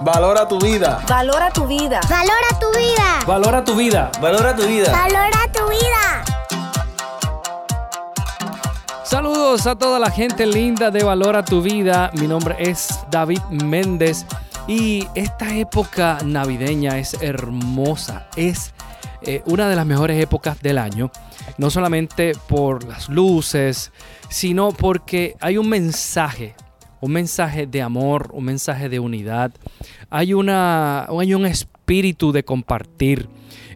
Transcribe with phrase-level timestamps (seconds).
[0.00, 1.00] Valora tu vida.
[1.08, 2.00] Valora tu vida.
[2.08, 3.20] Valora tu vida.
[3.26, 4.10] Valora tu vida.
[4.20, 4.92] Valora tu vida.
[4.92, 6.24] Valora tu vida.
[9.04, 12.10] Saludos a toda la gente linda de Valora tu vida.
[12.14, 14.26] Mi nombre es David Méndez
[14.66, 18.26] y esta época navideña es hermosa.
[18.36, 18.74] Es
[19.22, 21.10] eh, una de las mejores épocas del año.
[21.56, 23.92] No solamente por las luces,
[24.28, 26.54] sino porque hay un mensaje
[27.00, 29.52] un mensaje de amor, un mensaje de unidad.
[30.10, 33.28] Hay, una, hay un espíritu de compartir.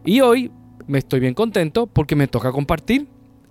[0.05, 0.51] Y hoy
[0.87, 3.07] me estoy bien contento porque me toca compartir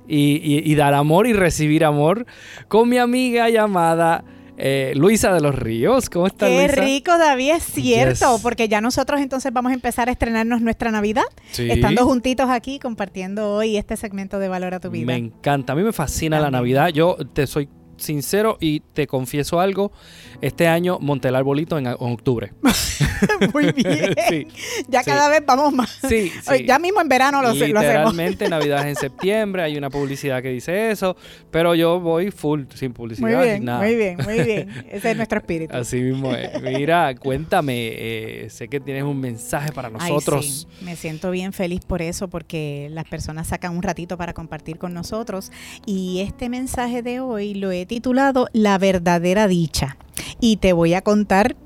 [0.07, 2.27] y, dar amor y recibir amor
[2.69, 4.25] con mi amiga llamada
[4.57, 6.11] eh, Luisa de los Ríos.
[6.11, 10.13] ¿Cómo estás, Qué rico, David, es cierto, porque ya nosotros entonces vamos a empezar a
[10.13, 11.25] estrenarnos nuestra Navidad,
[11.57, 15.07] estando juntitos aquí, compartiendo hoy este segmento de Valor a tu Vida.
[15.07, 16.89] Me encanta, a mí me fascina la Navidad.
[16.89, 17.69] Yo te soy
[18.01, 19.93] sincero y te confieso algo,
[20.41, 22.53] este año monté el arbolito en, octubre.
[23.53, 24.49] Muy bien.
[24.89, 26.01] ya cada vez vamos más.
[26.11, 26.33] Sí,
[26.67, 31.17] Ya mismo en verano lo, Literalmente Navidad en septiembre, hay una publicidad que dice eso,
[31.51, 33.29] pero yo voy full, sin publicidad.
[33.29, 34.85] Muy bien, muy bien, muy bien.
[34.91, 35.77] Ese es nuestro espíritu.
[35.77, 36.61] Así mismo es.
[36.63, 40.67] Mira, cuéntame, eh, sé que tienes un mensaje para nosotros.
[40.81, 44.95] Me siento bien feliz por eso, porque las personas sacan un ratito para compartir con
[44.95, 45.53] nosotros
[45.87, 49.97] y este mensaje de hoy lo he titulado La verdadera dicha.
[50.41, 51.57] Y te voy a contar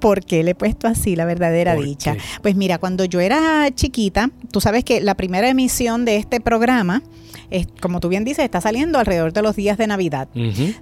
[0.00, 2.16] por qué le he puesto así la verdadera dicha.
[2.40, 7.02] Pues mira, cuando yo era chiquita, tú sabes que la primera emisión de este programa,
[7.50, 10.28] es, como tú bien dices, está saliendo alrededor de los días de Navidad.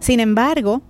[0.00, 0.82] Sin embargo,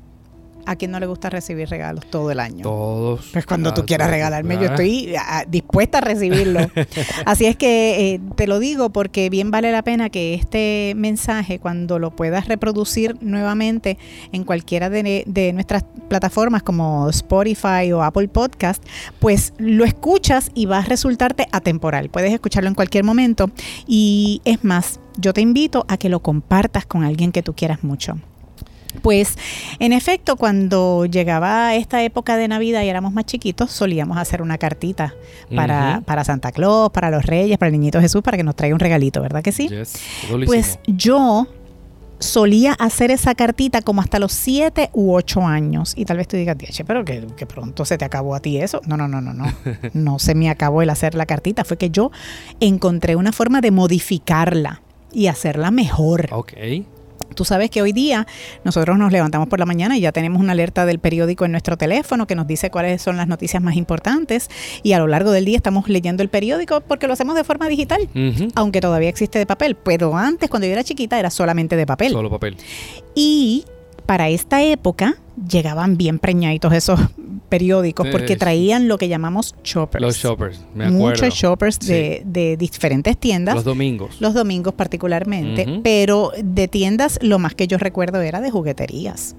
[0.66, 2.62] ¿A quién no le gusta recibir regalos todo el año?
[2.62, 3.28] Todos.
[3.32, 6.60] Pues cuando tú quieras regalarme, yo estoy ah, dispuesta a recibirlo.
[7.26, 11.58] Así es que eh, te lo digo porque bien vale la pena que este mensaje,
[11.58, 13.98] cuando lo puedas reproducir nuevamente
[14.32, 18.82] en cualquiera de, de nuestras plataformas como Spotify o Apple Podcast,
[19.20, 22.08] pues lo escuchas y va a resultarte atemporal.
[22.08, 23.50] Puedes escucharlo en cualquier momento.
[23.86, 27.84] Y es más, yo te invito a que lo compartas con alguien que tú quieras
[27.84, 28.16] mucho.
[29.02, 29.36] Pues
[29.78, 34.58] en efecto, cuando llegaba esta época de Navidad y éramos más chiquitos, solíamos hacer una
[34.58, 35.14] cartita
[35.54, 38.74] para, para Santa Claus, para los Reyes, para el Niñito Jesús, para que nos traiga
[38.74, 39.68] un regalito, ¿verdad que sí?
[40.46, 41.46] pues yo
[42.18, 45.92] solía hacer esa cartita como hasta los 7 u 8 años.
[45.96, 48.58] Y tal vez tú digas, che, pero que, que, pronto se te acabó a ti
[48.58, 48.80] eso.
[48.86, 49.44] No, no, no, no, no.
[49.92, 51.64] No se me acabó el hacer la cartita.
[51.64, 52.10] Fue que yo
[52.60, 54.82] encontré una forma de modificarla
[55.12, 56.28] y hacerla mejor.
[56.32, 56.52] Ok.
[57.34, 58.26] Tú sabes que hoy día
[58.64, 61.76] nosotros nos levantamos por la mañana y ya tenemos una alerta del periódico en nuestro
[61.76, 64.48] teléfono que nos dice cuáles son las noticias más importantes
[64.82, 67.68] y a lo largo del día estamos leyendo el periódico porque lo hacemos de forma
[67.68, 68.08] digital,
[68.54, 72.12] aunque todavía existe de papel, pero antes cuando yo era chiquita era solamente de papel.
[72.12, 72.56] Solo papel.
[73.14, 73.64] Y
[74.06, 75.16] para esta época
[75.48, 77.00] llegaban bien preñaditos esos
[77.54, 80.02] periódicos porque traían lo que llamamos shoppers.
[80.02, 81.04] Los shoppers, me acuerdo.
[81.04, 83.54] Muchos shoppers de, diferentes tiendas.
[83.54, 84.20] Los domingos.
[84.20, 89.36] Los domingos particularmente, pero de tiendas lo más que yo recuerdo era de jugueterías.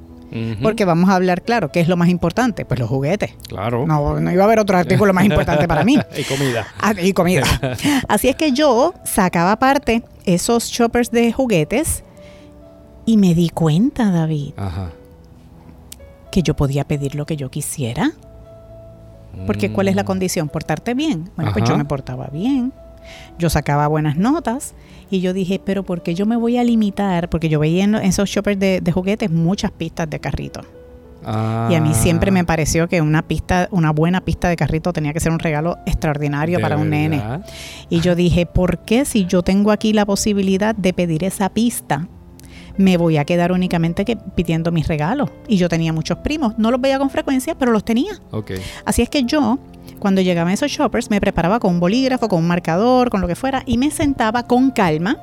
[0.62, 2.66] Porque vamos a hablar, claro, ¿qué es lo más importante?
[2.66, 3.34] Pues los juguetes.
[3.48, 3.86] Claro.
[3.86, 5.98] No, no iba a haber otro artículo más importante para mí.
[6.18, 6.68] y comida.
[6.80, 7.44] Ah, y comida.
[8.08, 12.04] Así es que yo sacaba aparte esos shoppers de juguetes
[13.06, 14.54] y me di cuenta, David,
[16.36, 18.12] que yo podía pedir lo que yo quisiera.
[19.48, 20.06] Porque ¿cuál es la mm.
[20.06, 20.50] condición?
[20.50, 21.32] Portarte bien.
[21.38, 22.74] Bueno, pues yo me portaba bien.
[23.40, 24.74] Yo sacaba buenas notas
[25.10, 27.30] y yo dije, pero ¿por qué yo me voy a limitar?
[27.30, 30.60] Porque yo veía en esos shoppers de, juguetes muchas pistas de carrito.
[31.70, 32.46] Y a mí siempre me ah.
[32.46, 36.60] pareció que una pista, una buena pista de carrito tenía que ser un regalo extraordinario
[36.60, 37.24] para un nene.
[37.90, 42.10] Y yo dije, ¿por qué si yo tengo aquí la posibilidad de pedir esa pista
[42.78, 45.30] me voy a quedar únicamente que pidiendo mis regalos.
[45.48, 48.14] Y yo tenía muchos primos, no los veía con frecuencia, pero los tenía.
[48.32, 48.62] Okay.
[48.86, 49.60] Así es que yo,
[50.00, 53.28] cuando llegaba a esos shoppers, me preparaba con un bolígrafo, con un marcador, con lo
[53.28, 55.18] que fuera, y me sentaba con calma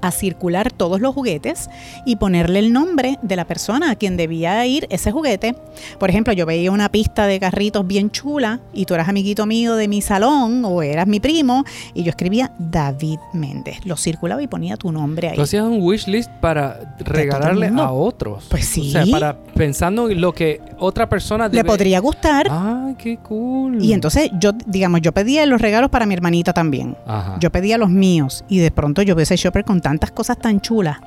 [0.00, 1.68] a circular todos los juguetes
[2.04, 5.54] y ponerle el nombre de la persona a quien debía ir ese juguete.
[5.98, 9.76] Por ejemplo, yo veía una pista de carritos bien chula y tú eras amiguito mío
[9.76, 11.64] de mi salón o eras mi primo
[11.94, 13.84] y yo escribía David Méndez.
[13.84, 15.36] Lo circulaba y ponía tu nombre ahí.
[15.36, 18.46] Tú hacías un wish list para regalarle a otros.
[18.48, 18.88] Pues sí.
[18.88, 22.46] O sea, para pensando en lo que otra persona le podría gustar.
[22.50, 23.82] Ah, qué cool.
[23.82, 26.96] Y entonces yo, digamos, yo pedía los regalos para mi hermanita también.
[27.38, 30.60] Yo pedía los míos y de pronto yo vi ese shopper con tantas cosas tan
[30.60, 30.98] chulas.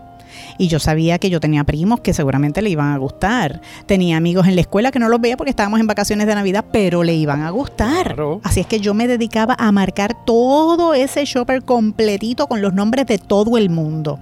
[0.57, 3.61] Y yo sabía que yo tenía primos que seguramente le iban a gustar.
[3.85, 6.65] Tenía amigos en la escuela que no los veía porque estábamos en vacaciones de Navidad,
[6.71, 8.15] pero le iban a gustar.
[8.43, 13.05] Así es que yo me dedicaba a marcar todo ese shopper completito con los nombres
[13.05, 14.19] de todo el mundo.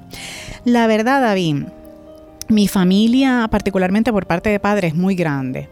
[0.65, 1.65] La verdad, David,
[2.51, 5.69] mi familia, particularmente por parte de padre, es muy grande.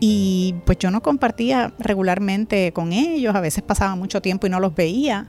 [0.00, 4.60] Y pues yo no compartía regularmente con ellos, a veces pasaba mucho tiempo y no
[4.60, 5.28] los veía,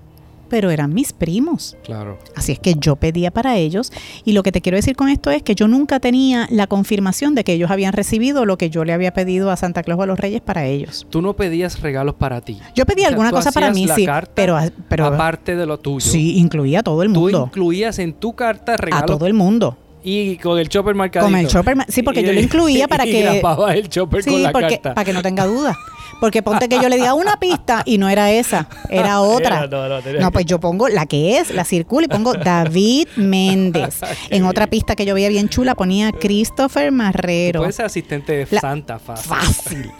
[0.50, 1.76] pero eran mis primos.
[1.84, 2.18] Claro.
[2.36, 3.92] Así es que yo pedía para ellos
[4.26, 7.34] y lo que te quiero decir con esto es que yo nunca tenía la confirmación
[7.36, 10.04] de que ellos habían recibido lo que yo le había pedido a Santa Claus o
[10.04, 11.06] a los Reyes para ellos.
[11.10, 12.60] Tú no pedías regalos para ti.
[12.76, 14.58] Yo pedía O sea, alguna tú cosa para mí, la sí, carta pero,
[14.90, 16.00] pero aparte de lo tuyo.
[16.10, 17.46] sí, incluía a todo el Tú mundo.
[17.48, 19.78] incluías en tu carta A regalos todo el mundo.
[20.04, 21.30] Y con el chopper marcadito.
[21.32, 23.42] Con el chopper, sí, porque yo lo incluía para y que-
[23.76, 24.94] el chopper con Sí, la porque, carta.
[24.96, 25.76] para que no tenga duda.
[26.20, 29.66] Porque ponte que yo le diga una pista y no era esa, era otra.
[29.66, 33.08] Era- no, no, No, pues yo pongo la que es, la circulo y pongo David
[33.18, 34.00] Méndez.
[34.32, 37.60] En otra pista que yo veía bien chula ponía Christopher Marrero.
[37.60, 39.28] puedes ser asistente de La- Santa fácil.
[39.30, 39.92] Fácil.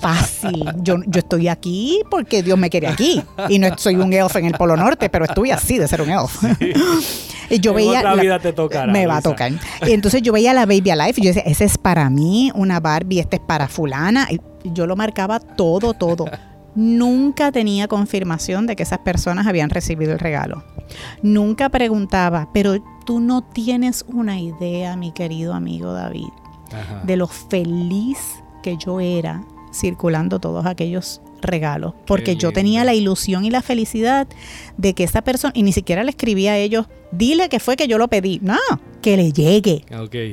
[0.00, 0.64] Fácil.
[0.82, 3.22] Yo, yo estoy aquí porque Dios me quiere aquí.
[3.48, 6.10] Y no soy un elf en el Polo Norte, pero estoy así de ser un
[6.10, 6.42] elf.
[7.50, 7.98] Y yo En veía.
[8.00, 9.52] otra la- vida te tocará, Me va a tocar.
[9.86, 12.80] Y entonces yo veía la Baby Alive y yo decía, ese es para mí, una
[12.80, 14.26] Barbie, este es para fulana.
[14.30, 16.26] Y yo lo marcaba todo, todo.
[16.74, 20.64] Nunca tenía confirmación de que esas personas habían recibido el regalo.
[21.22, 26.28] Nunca preguntaba, pero tú no tienes una idea, mi querido amigo David
[26.68, 27.02] Ajá.
[27.04, 28.18] de lo feliz
[28.62, 29.42] que yo era
[29.72, 34.28] circulando todos aquellos regalos, porque yo tenía la ilusión y la felicidad
[34.76, 37.88] de que esa persona, y ni siquiera le escribía a ellos, dile que fue que
[37.88, 38.58] yo lo pedí, no,
[39.00, 39.84] que le llegue,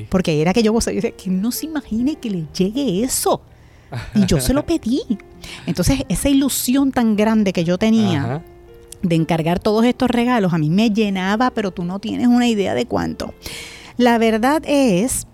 [0.09, 3.41] porque era que yo yo decía, que no se imagine que le llegue eso,
[4.13, 5.01] y yo se lo pedí.
[5.65, 8.43] Entonces, esa ilusión tan grande que yo tenía Ajá.
[9.01, 12.75] de encargar todos estos regalos, a mí me llenaba, pero tú no tienes una idea
[12.75, 13.33] de cuánto.
[13.97, 15.25] La verdad es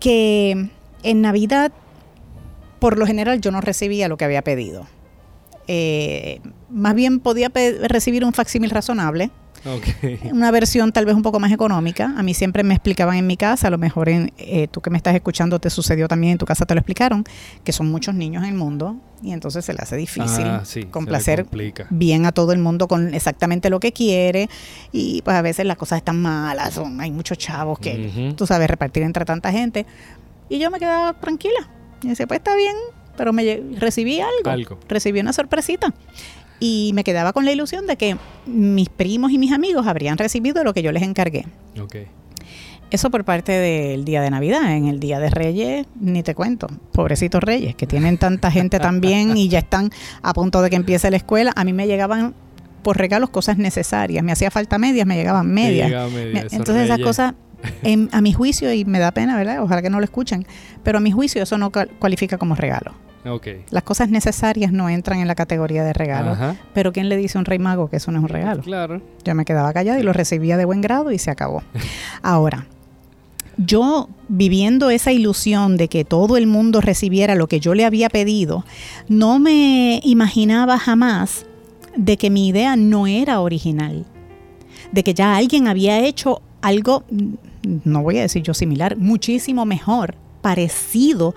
[0.00, 0.68] que
[1.02, 1.72] en Navidad,
[2.82, 4.88] por lo general, yo no recibía lo que había pedido.
[5.68, 7.48] Eh, más bien podía
[7.84, 9.30] recibir un facsímil razonable,
[10.32, 12.12] una versión tal vez un poco más económica.
[12.16, 14.90] A mí siempre me explicaban en mi casa, a lo mejor en, eh, tú que
[14.90, 17.22] me estás escuchando te sucedió también en tu casa te lo explicaron,
[17.62, 20.82] que son muchos niños en el mundo y entonces se le hace difícil Ah, sí,
[20.86, 21.46] complacer
[21.90, 24.48] bien a todo el mundo con exactamente lo que quiere
[24.90, 28.34] y pues a veces las cosas están malas, son, hay muchos chavos que Ujú.
[28.34, 29.86] tú sabes repartir entre tanta gente
[30.48, 31.70] y yo me quedaba tranquila
[32.02, 32.74] y decía pues está bien,
[33.16, 34.78] pero me recibí algo, Algo.
[34.88, 35.92] recibí una sorpresita
[36.60, 38.16] y me quedaba con la ilusión de que
[38.46, 41.44] mis primos y mis amigos habrían recibido lo que yo les encargué.
[42.90, 44.76] Eso por parte del día de Navidad.
[44.76, 46.66] En el día de Reyes, ni te cuento.
[46.92, 49.90] Pobrecitos Reyes, que tienen tanta gente también y ya están
[50.20, 51.52] a punto de que empiece la escuela.
[51.56, 52.34] A mí me llegaban
[52.82, 54.22] por regalos cosas necesarias.
[54.22, 55.88] Me hacía falta medias, me llegaban medias.
[56.12, 57.32] media, Me- esos Entonces esas cosas,
[57.82, 59.62] en- a mi juicio, y me da pena, ¿verdad?
[59.62, 60.46] Ojalá que no lo escuchen,
[60.82, 62.92] pero a mi juicio eso no cualifica como regalo.
[63.70, 66.32] Las cosas necesarias no entran en la categoría de regalo.
[66.32, 66.56] Ajá.
[66.74, 68.62] Pero ¿quién le dice a un rey mago que eso no es un regalo?
[68.62, 69.00] Claro.
[69.24, 71.62] Yo me quedaba callada y lo recibía de buen grado y se acabó.
[72.20, 72.66] Ahora,
[73.58, 78.08] yo viviendo esa ilusión de que todo el mundo recibiera lo que yo le había
[78.08, 78.64] pedido,
[79.08, 81.46] no me imaginaba jamás
[81.94, 84.04] de que mi idea no era original,
[84.90, 87.04] de que ya alguien había hecho algo,
[87.62, 91.34] no voy a decir yo similar, muchísimo mejor, parecido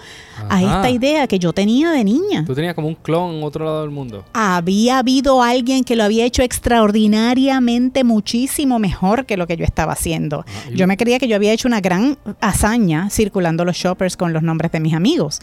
[0.50, 3.64] a esta idea que yo tenía de niña Tú tenías como un clon en otro
[3.64, 4.26] lado del mundo.
[4.34, 9.94] había habido alguien que lo había hecho extraordinariamente muchísimo mejor que lo que yo estaba
[9.94, 10.44] haciendo.
[10.48, 14.34] Ah, Yo me creía que yo había hecho una gran hazaña circulando los shoppers con
[14.34, 15.40] los nombres de mis amigos,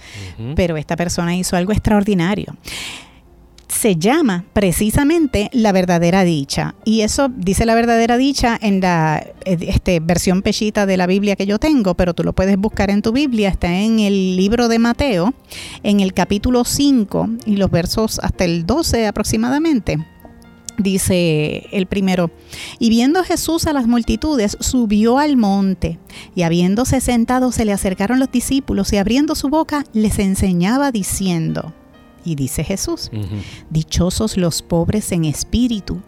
[0.56, 2.56] pero esta persona hizo algo extraordinario.
[3.72, 6.74] Se llama precisamente la verdadera dicha.
[6.84, 11.36] Y eso dice la verdadera dicha en la eh, este, versión pechita de la Biblia
[11.36, 13.48] que yo tengo, pero tú lo puedes buscar en tu Biblia.
[13.48, 15.34] Está en el libro de Mateo,
[15.82, 19.98] en el capítulo 5 y los versos hasta el 12 aproximadamente.
[20.78, 22.30] Dice el primero,
[22.78, 25.98] y viendo Jesús a las multitudes, subió al monte,
[26.34, 31.74] y habiéndose sentado se le acercaron los discípulos, y abriendo su boca les enseñaba diciendo,
[32.24, 33.36] y dice Jesús, Ujú.
[33.70, 36.00] dichosos los pobres en espíritu,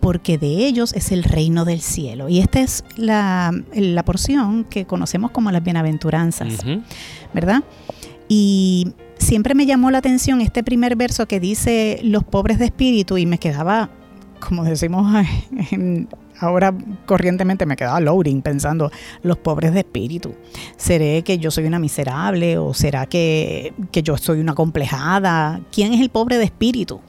[0.00, 2.28] porque de ellos es el reino del cielo.
[2.28, 6.58] Y esta es la, la porción que conocemos como las bienaventuranzas.
[7.32, 7.64] ¿verdad?
[8.28, 13.16] Y siempre me llamó la atención este primer verso que dice los pobres de espíritu
[13.18, 13.90] y me quedaba,
[14.46, 15.10] como decimos
[15.70, 16.74] en- ahora
[17.06, 18.90] corrientemente, me quedaba loading pensando,
[19.22, 20.34] los pobres de espíritu.
[20.76, 25.60] ¿Seré que yo soy una miserable o será que, que yo soy una complejada?
[25.72, 27.00] ¿Quién es el pobre de espíritu?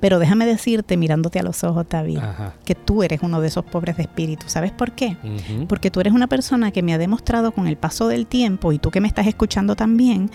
[0.00, 2.54] Pero déjame decirte, mirándote a los ojos, David, Ajá.
[2.64, 4.46] que tú eres uno de esos pobres de espíritu.
[4.48, 5.16] ¿Sabes por qué?
[5.68, 8.80] Porque tú eres una persona que me ha demostrado con el paso del tiempo y
[8.80, 10.28] tú que me estás escuchando también,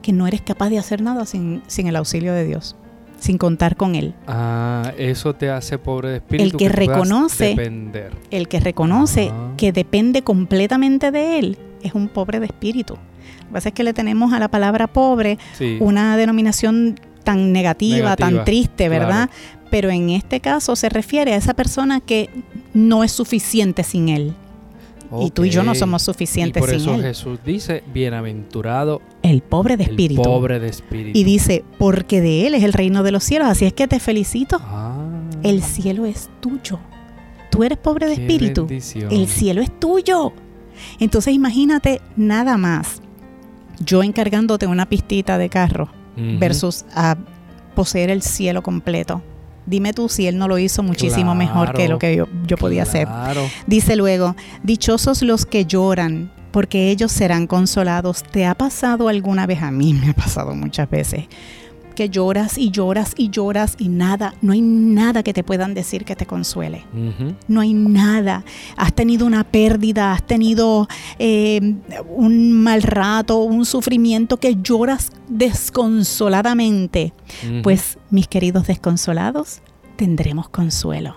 [0.00, 2.76] que no eres capaz de hacer nada sin, sin el auxilio de Dios,
[3.24, 4.14] sin contar con Él.
[4.26, 6.58] Ah, eso te hace pobre de espíritu.
[6.58, 7.56] que tú puedas reconoce-.
[8.30, 9.52] El que reconoce Ah.
[9.56, 12.94] que depende completamente de Él es un pobre de espíritu.
[12.94, 15.78] Lo que pasa es que le tenemos a la palabra pobre Sí.
[15.80, 19.30] una denominación tan negativa, Negativa, tan triste, ¿verdad?
[19.70, 22.28] Pero en este caso se refiere a esa persona que
[22.74, 24.34] no es suficiente sin él.
[25.20, 27.02] Y tú y yo no somos Y suficientes por sin eso él.
[27.02, 30.22] Jesús dice, bienaventurado El pobre de el espíritu.
[30.22, 31.18] pobre de espíritu.
[31.18, 33.48] Y dice, porque de él es el reino de los cielos.
[33.48, 34.58] Así es que te felicito.
[34.60, 34.96] Ah,
[35.42, 36.78] El cielo es tuyo.
[37.50, 38.66] Tú eres pobre de qué espíritu.
[38.66, 39.12] bendición.
[39.12, 40.32] El cielo es tuyo.
[40.98, 43.00] Entonces imagínate nada más.
[43.84, 47.16] Yo encargándote una pistita de carro versus a
[47.74, 49.22] poseer el cielo completo.
[49.66, 52.82] Dime tú si él no lo hizo muchísimo mejor que lo que yo, yo podía
[52.82, 53.08] hacer.
[53.66, 58.22] Dice luego, dichosos los que lloran, porque ellos serán consolados.
[58.22, 59.62] ¿Te ha pasado alguna vez?
[59.62, 61.24] A mí me ha pasado muchas veces.
[61.94, 66.04] Que lloras y lloras y lloras y nada, no hay nada que te puedan decir
[66.04, 66.84] que te consuele.
[67.48, 68.44] No hay nada.
[68.76, 71.76] Has tenido una pérdida, has tenido eh,
[72.08, 77.12] un mal rato, un sufrimiento que lloras desconsoladamente.
[77.62, 79.60] Pues, mis queridos desconsolados,
[79.96, 81.16] tendremos consuelo.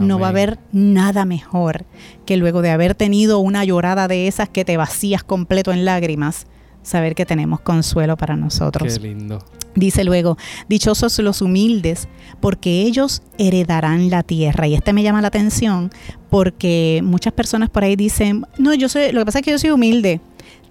[0.00, 1.86] No va a haber nada mejor
[2.26, 6.46] que luego de haber tenido una llorada de esas que te vacías completo en lágrimas,
[6.88, 8.94] saber que tenemos consuelo para nosotros.
[8.94, 9.44] Qué lindo.
[9.74, 10.36] Dice luego,
[10.68, 12.08] dichosos los humildes,
[12.40, 14.66] porque ellos heredarán la tierra.
[14.66, 15.90] Y este me llama la atención
[16.30, 19.58] porque muchas personas por ahí dicen, no, yo soy, lo que pasa es que yo
[19.58, 20.20] soy humilde.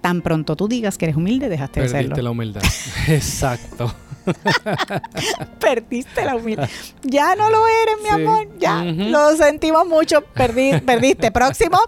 [0.02, 2.22] Tan pronto tú digas que eres humilde, dejaste de Perdiste serlo.
[2.22, 2.62] la humildad.
[3.08, 3.92] Exacto.
[5.60, 6.68] Perdiste la humildad.
[7.02, 8.22] Ya no lo eres, mi Sí.
[8.22, 8.48] amor.
[8.58, 10.22] Ya lo sentimos mucho.
[10.34, 11.30] Perdi- perdiste.
[11.30, 11.78] Próximo.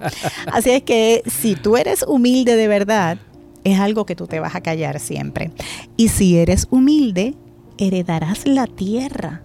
[0.53, 3.19] Así es que si tú eres humilde de verdad,
[3.65, 5.51] es algo que tú te vas a callar siempre.
[5.97, 7.35] Y si eres humilde,
[7.79, 9.43] heredarás la tierra.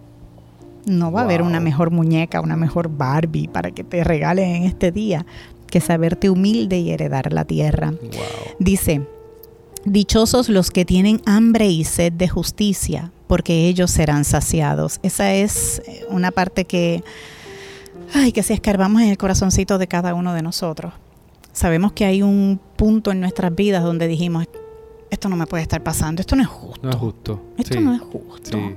[0.86, 4.64] No va a haber una mejor muñeca, una mejor Barbie para que te regalen en
[4.64, 5.26] este día
[5.68, 7.92] que saberte humilde y heredar la tierra.
[7.92, 8.56] Wow.
[8.60, 9.02] Dice,
[9.84, 15.00] dichosos los que tienen hambre y sed de justicia, porque ellos serán saciados.
[15.04, 17.04] Esa es eh, una parte que,
[18.14, 20.94] ay, que si escarbamos en el corazoncito de cada uno de nosotros,
[21.56, 24.46] sabemos que hay un punto en nuestras vidas donde dijimos,
[25.10, 26.82] esto no me puede estar pasando, esto no es justo.
[26.84, 27.42] No es justo.
[27.58, 27.80] Esto Sí.
[27.84, 28.58] no es justo.
[28.58, 28.76] Sí.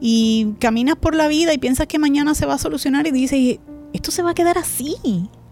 [0.00, 3.58] Y caminas por la vida y piensas que mañana se va a solucionar y dices,
[3.92, 4.96] esto se va a quedar así.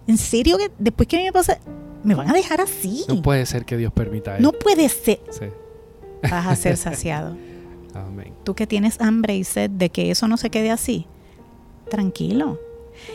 [0.07, 1.59] ¿En serio que después que a mí me pasa,
[2.05, 3.05] me van a dejar así?
[3.09, 4.59] No puede ser que Dios permita No eso.
[4.61, 5.21] puede ser.
[5.31, 5.47] Sí.
[6.23, 7.37] Vas a ser saciado.
[7.95, 8.33] Amén.
[8.45, 11.07] Tú que tienes hambre y sed de que eso no se quede así,
[11.91, 12.59] tranquilo.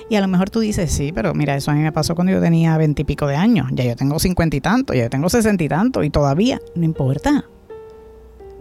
[0.09, 2.33] Y a lo mejor tú dices, sí, pero mira, eso a mí me pasó cuando
[2.33, 3.67] yo tenía veintipico de años.
[3.73, 6.83] Ya yo tengo cincuenta y tanto, ya yo tengo sesenta y tanto, y todavía, no
[6.83, 7.45] importa.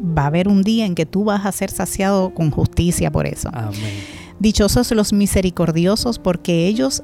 [0.01, 3.27] Va a haber un día en que tú vas a ser saciado con justicia por
[3.27, 3.51] eso.
[3.53, 4.19] Amén.
[4.39, 7.03] Dichosos los misericordiosos, porque ellos,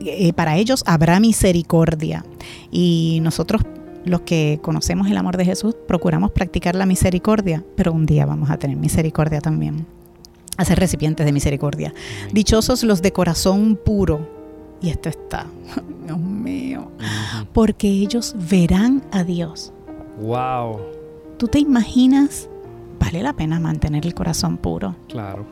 [0.00, 2.24] eh, para ellos habrá misericordia.
[2.70, 3.62] Y nosotros,
[4.04, 8.50] los que conocemos el amor de Jesús, procuramos practicar la misericordia, pero un día vamos
[8.50, 9.84] a tener misericordia también.
[10.56, 11.92] A ser recipientes de misericordia.
[12.32, 14.36] Dichosos los de corazón puro.
[14.80, 15.46] Y esto está,
[16.04, 16.90] Dios mío,
[17.52, 19.72] porque ellos verán a Dios.
[20.20, 20.80] Wow.
[21.38, 22.48] ¿Tú te imaginas?
[23.00, 24.96] Vale la pena mantener el corazón puro.
[25.08, 25.46] Claro.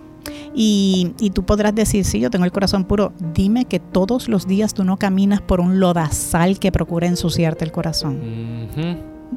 [0.55, 3.13] Y, y tú podrás decir, sí, yo tengo el corazón puro.
[3.35, 7.73] Dime que todos los días tú no caminas por un lodazal que procura ensuciarte el
[7.73, 8.21] corazón.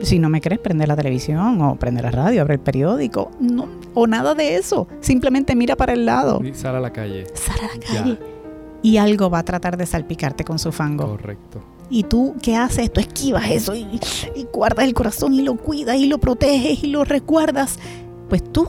[0.02, 3.32] Si no me crees, prende la televisión o prende la radio, abre el periódico.
[3.40, 4.88] No, o nada de eso.
[5.00, 6.42] Simplemente mira para el lado.
[6.44, 7.26] Y Sal a la calle.
[7.34, 8.00] Sal a la Ya.
[8.04, 8.20] calle.
[8.84, 11.08] Y algo va a tratar de salpicarte con su fango.
[11.08, 11.62] Correcto.
[11.90, 12.92] Y tú, ¿qué haces?
[12.94, 13.88] Tú esquivas eso y,
[14.36, 17.80] y guardas el corazón y lo cuidas y lo proteges y lo recuerdas.
[18.30, 18.68] Pues tú,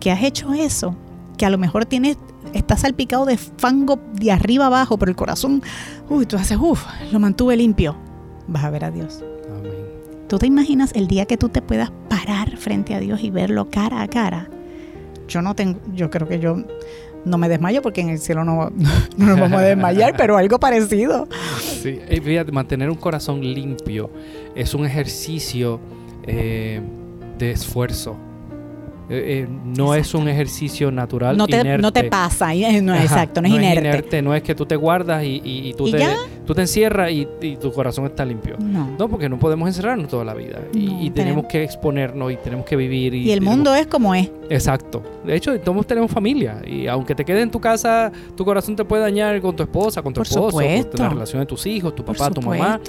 [0.00, 0.96] que has hecho eso,
[1.38, 2.18] que a lo mejor tienes,
[2.52, 5.62] estás salpicado de fango de arriba abajo, pero el corazón,
[6.10, 7.96] uy, tú haces, uff, lo mantuve limpio.
[8.48, 9.22] Vas a ver a Dios.
[10.32, 13.68] ¿Tú te imaginas el día que tú te puedas parar frente a Dios y verlo
[13.68, 14.48] cara a cara?
[15.28, 16.56] Yo no tengo, yo creo que yo
[17.26, 18.70] no me desmayo porque en el cielo no,
[19.18, 21.28] no nos vamos a desmayar, pero algo parecido.
[21.60, 24.08] Sí, y fíjate, mantener un corazón limpio
[24.54, 25.80] es un ejercicio
[26.26, 26.80] eh,
[27.36, 28.16] de esfuerzo.
[29.10, 31.36] Eh, eh, no es un ejercicio natural.
[31.36, 31.82] No te, inerte.
[31.82, 34.22] no te pasa, no, Ajá, exacto, no es inerte.
[34.22, 36.06] No es que tú te guardas y, y- y tú, ¿Y te?
[36.46, 38.56] Tú te encierras y, y tu corazón está limpio.
[38.58, 38.96] No.
[38.98, 40.60] No, porque no podemos encerrarnos toda la vida.
[40.74, 43.14] Y, No, y tenemos tenemos- que exponernos y tenemos que vivir.
[43.14, 44.30] Y, Y el tenemos- mundo es como es.
[44.50, 45.02] Exacto.
[45.24, 46.60] De hecho, todos tenemos familia.
[46.66, 50.02] Y aunque te quedes en tu casa, tu corazón te puede dañar con tu esposa,
[50.02, 50.96] con tu Por esposo, supuesto.
[50.96, 52.80] con la relación de tus hijos, tu Por papá, tu mamá.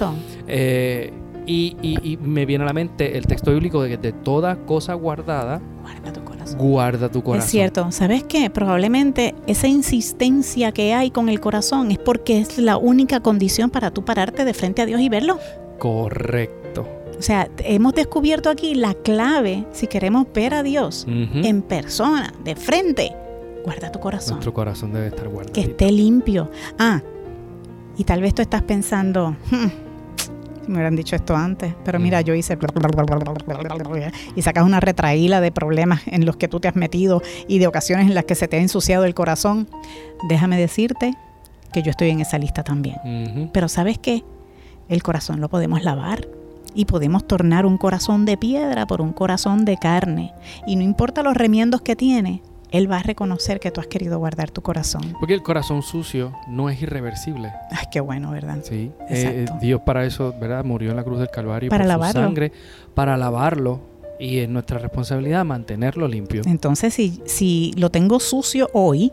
[0.46, 1.12] Eh,
[1.46, 4.56] y, y- y me viene a la mente el texto bíblico de que de toda
[4.66, 6.58] cosa guardada, Guarda tu corazón.
[6.58, 7.44] guarda tu corazón.
[7.46, 7.90] Es cierto.
[7.92, 8.48] ¿Sabes qué?
[8.50, 13.90] Probablemente esa insistencia que hay con el corazón es porque es la única condición para
[13.90, 15.38] tú pararte de frente a Dios y verlo.
[15.78, 16.86] Correcto.
[17.20, 23.12] sea, hemos descubierto aquí la clave si queremos ver a Dios en persona, de frente.
[23.64, 24.34] Guarda tu corazón.
[24.34, 25.52] Nuestro corazón debe estar guardado.
[25.52, 26.50] que esté limpio.
[26.78, 27.00] Ah,
[27.96, 29.68] y tal vez tú estás pensando, "Hmm,
[30.68, 32.56] me hubieran dicho esto antes, pero mira, yo hice
[34.36, 37.66] y sacas una retraíla de problemas en los que tú te has metido y de
[37.66, 39.68] ocasiones en las que se te ha ensuciado el corazón.
[40.28, 41.14] Déjame decirte
[41.72, 43.50] que yo estoy en esa lista también.
[43.52, 44.24] Pero ¿sabes qué?
[44.88, 46.28] El corazón lo podemos lavar
[46.74, 50.32] y podemos tornar un corazón de piedra por un corazón de carne.
[50.66, 54.18] Y no importa los remiendos que tiene, Él va a reconocer que tú has querido
[54.18, 55.14] guardar tu corazón.
[55.20, 57.52] Porque el corazón sucio no es irreversible.
[57.70, 58.58] Ay, qué bueno, ¿verdad?
[58.62, 58.90] Sí.
[59.08, 59.60] Eh, Exacto.
[59.64, 60.64] Dios para eso, ¿verdad?
[60.64, 62.20] Murió en la cruz del Calvario Para por su lavarlo.
[62.22, 62.52] sangre,
[62.94, 63.80] para lavarlo.
[64.18, 66.42] Y es nuestra responsabilidad mantenerlo limpio.
[66.46, 69.12] Entonces, si, si lo tengo sucio hoy,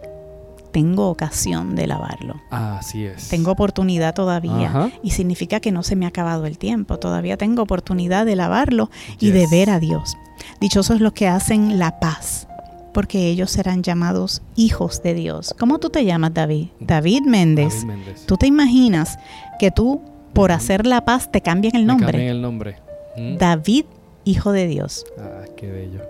[0.71, 2.35] tengo ocasión de lavarlo.
[2.49, 3.27] Así es.
[3.29, 4.67] Tengo oportunidad todavía.
[4.67, 4.89] Ajá.
[5.03, 6.97] Y significa que no se me ha acabado el tiempo.
[6.97, 8.89] Todavía tengo oportunidad de lavarlo
[9.19, 9.51] y de Yes.
[9.51, 10.17] ver a Dios.
[10.61, 12.47] Dichosos los que hacen la paz,
[12.93, 15.53] porque ellos serán llamados hijos de Dios.
[15.59, 16.67] ¿Cómo tú te llamas, David?
[16.79, 17.73] David Méndez.
[17.73, 18.25] David Méndez.
[18.25, 19.17] ¿Tú te imaginas
[19.59, 20.01] que tú,
[20.33, 22.11] por hacer la paz, te cambian el Me nombre?
[22.11, 22.75] cambié el nombre.
[23.17, 23.37] Mm.
[23.37, 23.85] David,
[24.23, 25.05] hijo de Dios.
[25.17, 26.01] Ah, qué bello.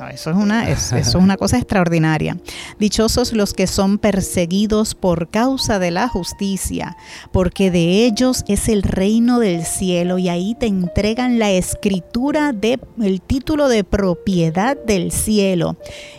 [0.00, 2.36] No, eso, es una, es- eso es una cosa extraordinaria.
[2.78, 6.96] Dichosos los que son perseguidos por causa de la justicia,
[7.32, 12.80] porque de ellos es el reino del cielo y ahí te entregan la escritura de
[13.00, 15.76] el título de propiedad del cielo.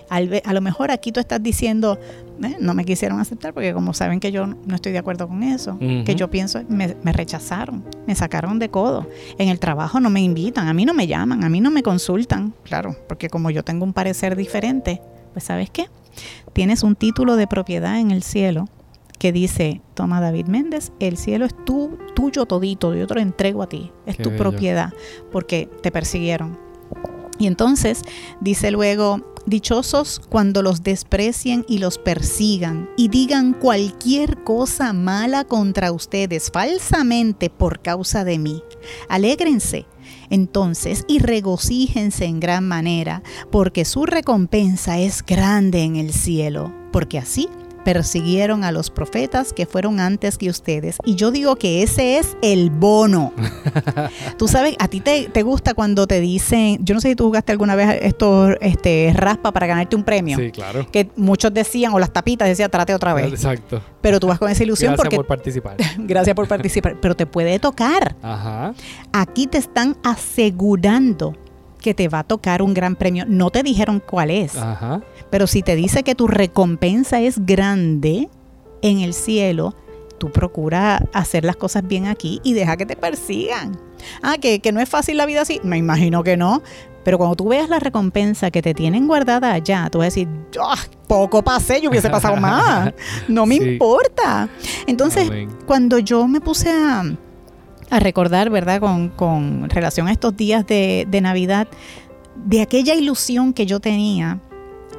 [0.10, 0.22] A
[0.54, 2.00] lo mejor aquí tú estás diciendo,
[2.44, 5.44] "Eh, no me quisieron aceptar porque como saben que yo no estoy de acuerdo con
[5.44, 9.08] eso, que yo pienso, me, me rechazaron, me sacaron de codo.
[9.38, 11.84] En el trabajo no me invitan, a mí no me llaman, a mí no me
[11.84, 15.02] consultan, claro, porque como yo tengo un parecer diferente,
[15.34, 15.86] pues ¿sabes qué?
[16.54, 18.68] Tienes un título de propiedad en el cielo
[19.20, 23.64] que dice, toma David Méndez, el cielo es tu, tuyo todito, yo te lo entrego
[23.64, 24.42] a ti, es Qué tu bello.
[24.42, 24.94] propiedad,
[25.32, 26.58] porque te persiguieron.
[27.38, 28.02] Y entonces
[28.42, 35.92] dice luego, dichosos cuando los desprecien y los persigan y digan cualquier cosa mala contra
[35.92, 38.64] ustedes falsamente por causa de mí.
[39.10, 39.86] Alégrense
[40.30, 47.20] entonces y regocíjense en gran manera, porque su recompensa es grande en el cielo, porque
[47.20, 47.48] así
[47.86, 50.98] persiguieron a los profetas que fueron antes que ustedes.
[51.06, 53.32] Y yo digo que ese es el bono.
[54.38, 57.26] tú sabes, a ti te, te gusta cuando te dicen, yo no sé si tú
[57.26, 60.38] jugaste alguna vez esto, este, raspa para ganarte un premio.
[60.38, 60.88] Sí, claro.
[60.92, 63.28] Que muchos decían, o las tapitas decían, trate otra vez.
[63.28, 63.82] Exacto.
[64.02, 65.78] Pero tú vas con esa ilusión Gracias porque, por participar.
[66.00, 68.16] gracias por participar, pero te puede tocar.
[68.24, 68.74] Ajá.
[69.14, 71.36] Aquí te están asegurando
[71.86, 73.26] que te va a tocar un gran premio.
[73.28, 75.02] No te dijeron cuál es, Ajá.
[75.30, 78.28] pero si te dice que tu recompensa es grande
[78.82, 79.76] en el cielo,
[80.18, 83.78] tú procura hacer las cosas bien aquí y deja que te persigan.
[84.24, 85.62] Ah, que, que no es fácil la vida así.
[85.64, 86.64] Me imagino que no.
[87.04, 90.28] Pero cuando tú veas la recompensa que te tienen guardada allá, tú vas a decir,
[90.60, 90.76] "Ah,
[91.08, 92.94] poco pasé, yo hubiese pasado más.
[93.28, 93.64] No me Sí.
[93.74, 94.50] importa.
[94.88, 95.50] Entonces, Amén.
[95.68, 97.04] cuando yo me puse a,
[97.90, 98.80] a recordar, ¿verdad?
[98.80, 101.68] Con, con relación a estos días de, de Navidad,
[102.36, 104.40] de aquella ilusión que yo tenía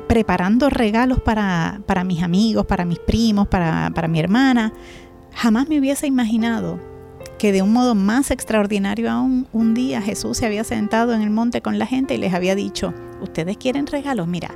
[0.07, 4.72] preparando regalos para, para mis amigos, para mis primos, para, para mi hermana,
[5.35, 6.79] jamás me hubiese imaginado
[7.38, 11.31] que de un modo más extraordinario aún, un día Jesús se había sentado en el
[11.31, 14.51] monte con la gente y les había dicho, ustedes quieren regalos, mira,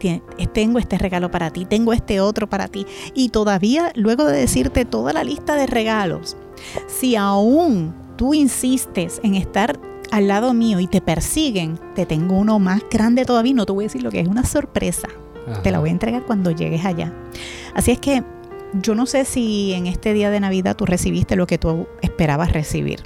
[0.00, 0.22] tie-
[0.52, 2.86] tengo este regalo para ti, tengo este otro para ti.
[3.14, 6.36] Y todavía, luego de decirte toda la lista de regalos,
[6.86, 9.78] si aún tú insistes en estar
[10.10, 13.84] al lado mío y te persiguen, te tengo uno más grande todavía, no te voy
[13.84, 15.08] a decir lo que es una sorpresa.
[15.62, 17.12] Te la voy a entregar cuando llegues allá.
[17.74, 18.24] Así es que
[18.80, 22.52] yo no sé si en este día de Navidad tú recibiste lo que tú esperabas
[22.52, 23.00] recibir.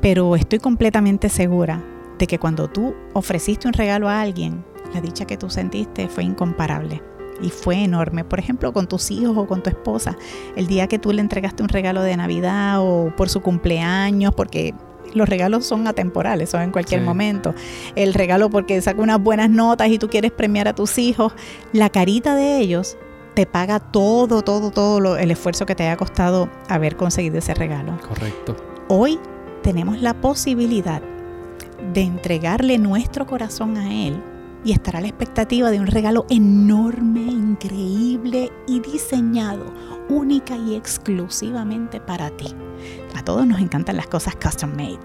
[0.00, 1.82] Pero estoy completamente segura
[2.18, 4.64] de que cuando tú ofreciste un regalo a alguien,
[4.94, 7.02] la dicha que tú sentiste fue incomparable
[7.42, 8.24] y fue enorme.
[8.24, 10.16] Por ejemplo, con tus hijos o con tu esposa,
[10.54, 14.74] el día que tú le entregaste un regalo de Navidad o por su cumpleaños, porque
[15.14, 17.06] los regalos son atemporales, son en cualquier Sí.
[17.06, 17.54] momento.
[17.94, 21.32] El regalo porque saca unas buenas notas y tú quieres premiar a tus hijos,
[21.72, 22.96] la carita de ellos
[23.36, 27.52] te paga todo, todo, todo lo- el esfuerzo que te haya costado haber conseguido ese
[27.52, 27.98] regalo.
[28.08, 28.56] Correcto.
[28.88, 29.20] Hoy
[29.62, 31.02] tenemos la posibilidad
[31.92, 34.22] de entregarle nuestro corazón a Él
[34.64, 39.66] y estar a la expectativa de un regalo enorme, increíble y diseñado
[40.08, 42.54] única y exclusivamente para ti.
[43.16, 44.98] A todos nos encantan las cosas custom made,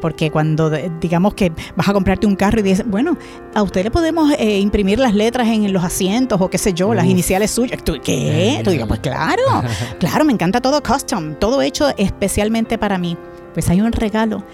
[0.00, 3.16] porque cuando de- digamos que vas a comprarte un carro y dices, bueno,
[3.54, 6.92] a usted le podemos eh, imprimir las letras en los asientos o qué sé yo,
[6.92, 7.82] las iniciales suyas.
[7.84, 8.60] ¿Tú, ¿Qué?
[8.64, 9.42] Tú digas, pues claro,
[10.00, 13.16] claro, me encanta todo custom, todo hecho especialmente para mí.
[13.54, 14.44] Pues hay un regalo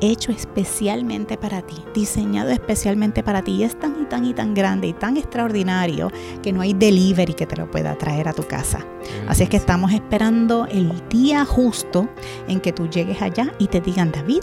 [0.00, 3.52] hecho especialmente para ti, diseñado especialmente para ti.
[3.52, 6.10] Y es tan y tan y tan grande y tan extraordinario
[6.42, 8.84] que no hay delivery que te lo pueda traer a tu casa.
[9.28, 12.08] Así es que estamos esperando el día justo
[12.48, 14.42] en que tú llegues allá y te digan, David,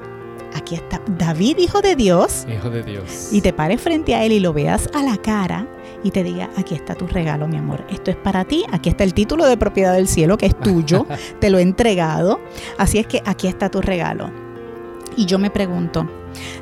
[0.55, 2.45] aquí está David, hijo de Dios.
[2.49, 3.29] Hijo de Dios.
[3.31, 5.67] Y te pares frente a él y lo veas a la cara
[6.03, 7.83] y te diga, aquí está tu regalo, mi amor.
[7.89, 8.63] Esto es para ti.
[8.71, 11.05] Aquí está el título de propiedad del cielo que es tuyo.
[11.39, 12.39] te lo he entregado.
[12.77, 14.46] Así es que aquí está tu regalo.
[15.17, 16.07] Y yo me pregunto,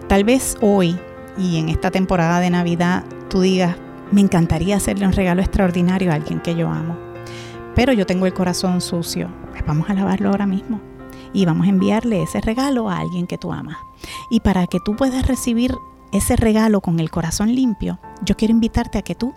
[0.07, 0.97] tal vez hoy
[1.37, 3.75] y en esta temporada de Navidad tú digas,
[4.11, 6.97] me encantaría hacerle un regalo extraordinario a alguien que yo amo.
[7.75, 9.29] Pero yo tengo el corazón sucio.
[9.51, 10.79] Pues vamos a lavarlo ahora mismo.
[11.33, 13.77] Y vamos a enviarle ese regalo a alguien que tú amas.
[14.29, 15.75] Y para que tú puedas recibir
[16.13, 19.33] ese regalo con el corazón limpio, yo quiero invitarte a que tú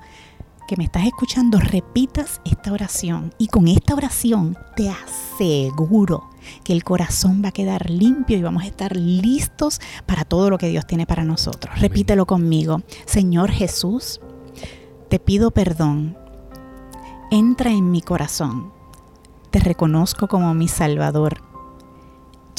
[0.69, 6.28] que me estás escuchando repitas esta oración y con esta oración te aseguro
[6.65, 10.59] que el corazón va a quedar limpio y vamos a estar listos para todo lo
[10.59, 11.79] que Dios tiene para nosotros.
[11.81, 12.83] Repítelo conmigo.
[13.07, 14.21] Señor Jesús,
[15.09, 16.17] te pido perdón.
[17.31, 18.73] Entra en mi corazón.
[19.51, 21.43] Te reconozco como mi Salvador.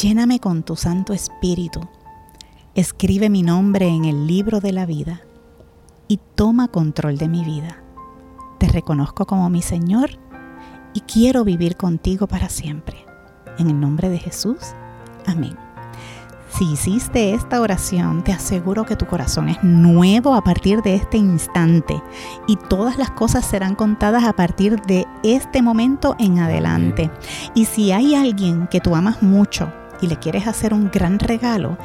[0.02, 1.82] Lléname con tu Santo Espíritu.
[2.76, 5.22] Escribe mi nombre en el libro de la vida
[6.08, 7.84] y toma control de mi vida
[8.60, 10.12] te reconozco como mi Señor
[10.94, 13.09] y quiero vivir contigo para siempre.
[13.60, 14.58] En el nombre de Jesús.
[15.28, 15.56] Amén.
[16.58, 21.18] Si hiciste esta oración, te aseguro que tu corazón es nuevo a partir de este
[21.18, 22.02] instante
[22.48, 27.12] y todas las cosas serán contadas a partir de este momento en adelante.
[27.54, 31.78] Y si hay alguien que tú amas mucho y le quieres hacer un gran regalo,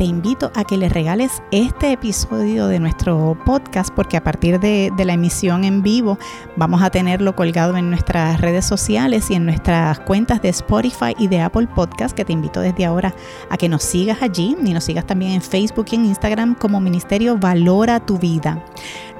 [0.00, 4.90] te invito a que le regales este episodio de nuestro podcast porque a partir de,
[4.96, 6.18] la emisión en vivo
[6.56, 11.28] vamos a tenerlo colgado en nuestras redes sociales y en nuestras cuentas de Spotify y
[11.28, 13.14] de Apple Podcast que te invito desde ahora
[13.50, 16.80] a que nos sigas allí y nos sigas también en Facebook y en Instagram como
[16.80, 18.64] Ministerio Valora tu Vida.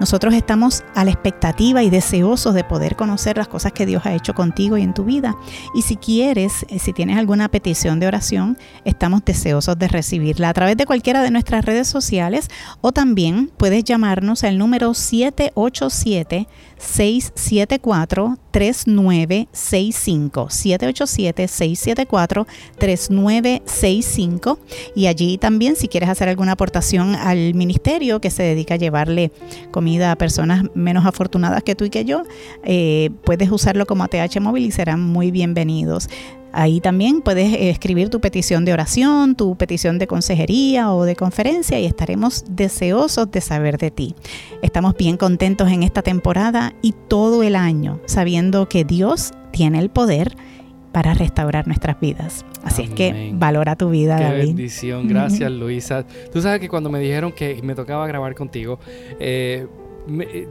[0.00, 4.14] Nosotros estamos a la expectativa y deseosos de poder conocer las cosas que Dios ha
[4.14, 5.36] hecho contigo y en tu vida.
[5.74, 10.54] Y si quieres, eh, si tienes alguna petición de oración, estamos deseosos de recibirla a
[10.54, 12.48] través de cualquiera de nuestras redes sociales
[12.80, 22.46] o también puedes llamarnos al número 787 674 3965 787 674
[22.78, 24.58] 3965
[24.94, 29.32] y allí también si quieres hacer alguna aportación al ministerio que se dedica a llevarle
[29.70, 32.22] comida a personas menos afortunadas que tú y que yo,
[32.64, 36.08] eh, puedes usarlo como ATH móvil y serán muy bienvenidos.
[36.52, 41.16] Ahí también puedes eh, escribir tu petición de oración, tu petición de consejería o de
[41.16, 44.14] conferencia y estaremos deseosos de saber de ti.
[44.62, 49.90] Estamos bien contentos en esta temporada y todo el año sabiendo que Dios tiene el
[49.90, 50.36] poder
[50.92, 52.44] para restaurar nuestras vidas.
[52.64, 54.46] Así es que valora tu vida, Qué David.
[54.46, 55.08] bendición.
[55.08, 56.04] Gracias, Luisa.
[56.32, 58.80] Tú sabes que cuando me dijeron que me tocaba grabar contigo,
[59.20, 59.66] eh, eh,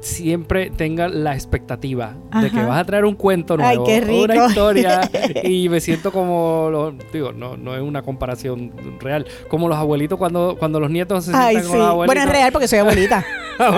[0.02, 5.02] siempre tenga la expectativa de que vas a traer un cuento nuevo, una historia
[5.44, 10.56] y me siento como digo, no no es una comparación real, como los abuelitos cuando
[10.58, 12.16] cuando los nietos se sientan con los abuelitos.
[12.16, 13.26] Bueno, es real porque soy abuelita.
[13.60, 13.78] Ah,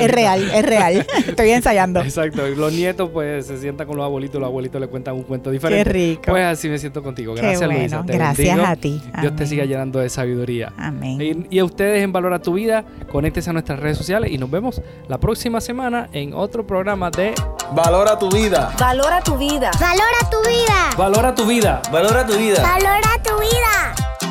[0.00, 1.06] es real, es real.
[1.26, 2.00] Estoy ensayando.
[2.00, 2.46] Exacto.
[2.48, 5.84] Los nietos pues se sientan con los abuelitos, los abuelitos le cuentan un cuento diferente.
[5.84, 6.22] Qué rico.
[6.26, 7.34] Pues así me siento contigo.
[7.34, 8.02] Gracias, Luisa.
[8.06, 9.02] gracias a ti.
[9.20, 10.72] Dios te siga llenando de sabiduría.
[10.78, 11.46] Amén.
[11.50, 14.50] Y, y a ustedes en Valora tu Vida, conéctese a nuestras redes sociales y nos
[14.50, 17.34] vemos la próxima semana en otro programa de
[17.72, 18.72] Valora tu vida.
[18.78, 19.70] Valora tu vida.
[19.78, 20.90] Valora tu vida.
[20.96, 21.82] Valora tu vida.
[21.92, 22.62] Valora tu vida.
[22.62, 24.27] Valora tu vida.